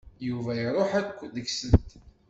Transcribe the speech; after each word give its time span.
Yuba 0.27 0.51
iṛuḥ 0.65 0.91
akk 1.01 1.17
deg-sent. 1.33 1.89